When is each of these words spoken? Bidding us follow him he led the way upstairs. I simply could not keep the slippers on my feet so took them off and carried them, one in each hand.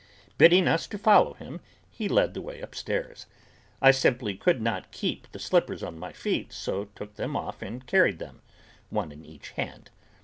Bidding 0.39 0.67
us 0.67 0.87
follow 0.87 1.35
him 1.35 1.61
he 1.91 2.09
led 2.09 2.33
the 2.33 2.41
way 2.41 2.59
upstairs. 2.59 3.27
I 3.83 3.91
simply 3.91 4.35
could 4.35 4.59
not 4.59 4.91
keep 4.91 5.31
the 5.31 5.37
slippers 5.37 5.83
on 5.83 5.99
my 5.99 6.11
feet 6.11 6.51
so 6.51 6.85
took 6.95 7.17
them 7.17 7.35
off 7.37 7.61
and 7.61 7.85
carried 7.85 8.17
them, 8.17 8.41
one 8.89 9.11
in 9.11 9.23
each 9.23 9.49
hand. 9.51 9.91